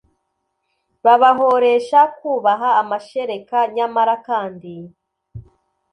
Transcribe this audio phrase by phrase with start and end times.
[1.05, 4.73] babahoresha kubaha amashereka nyamara kandi